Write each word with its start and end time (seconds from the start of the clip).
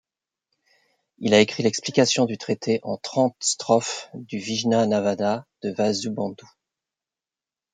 Il 1.19 1.35
a 1.35 1.41
écrit 1.41 1.61
l'Explication 1.61 2.25
du 2.25 2.39
traité 2.39 2.79
en 2.81 2.97
trente 2.97 3.35
strophes 3.39 4.09
du 4.15 4.39
Vijñânavâda 4.39 5.45
de 5.61 5.69
Vasubandhu. 5.73 6.47